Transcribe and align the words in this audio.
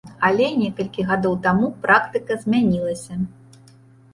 Але 0.27 0.45
некалькі 0.61 1.03
гадоў 1.09 1.35
таму 1.45 1.69
практыка 1.83 2.39
змянілася. 2.45 3.19